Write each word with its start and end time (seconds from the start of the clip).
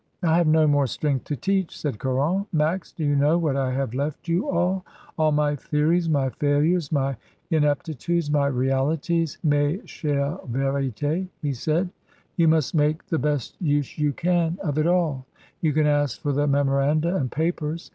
"I 0.23 0.35
have 0.37 0.47
no 0.47 0.65
more 0.65 0.87
strength 0.87 1.25
to 1.25 1.35
teach," 1.35 1.77
said 1.79 1.99
Caron. 1.99 2.47
"Max, 2.51 2.91
do 2.91 3.03
you 3.05 3.15
know 3.15 3.39
that 3.41 3.55
I 3.55 3.71
have 3.71 3.93
left 3.93 4.27
you 4.27 4.49
all?— 4.49 4.83
all 5.19 5.31
my 5.31 5.55
theories, 5.55 6.09
my 6.09 6.29
failures, 6.31 6.91
my 6.91 7.15
ineptitudes, 7.51 8.31
my 8.31 8.47
realities, 8.47 9.37
mes 9.43 9.79
chores 9.85 10.39
viriUs,' 10.49 11.27
he 11.43 11.53
said. 11.53 11.91
"You 12.35 12.47
must 12.47 12.73
make 12.73 13.05
the 13.05 13.19
best 13.19 13.55
use 13.61 13.99
you 13.99 14.11
can 14.11 14.57
of 14.63 14.79
it 14.79 14.87
all. 14.87 15.27
You 15.61 15.71
can 15.71 15.85
ask 15.85 16.19
for 16.19 16.31
the 16.33 16.47
memoranda 16.47 17.15
and 17.15 17.31
papers. 17.31 17.87